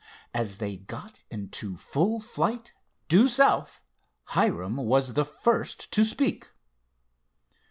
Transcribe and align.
As 0.33 0.57
they 0.57 0.77
got 0.77 1.19
into 1.29 1.77
full 1.77 2.19
flight, 2.19 2.73
due 3.07 3.27
south, 3.27 3.83
Hiram 4.29 4.77
was 4.77 5.13
the 5.13 5.25
first 5.25 5.91
to 5.91 6.03
speak. 6.03 6.47